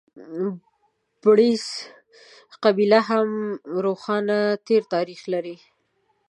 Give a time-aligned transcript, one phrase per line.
[1.21, 1.65] بړېڅ
[2.63, 3.29] قبیله هم
[3.83, 5.55] روښانه تېر تاریخ لري.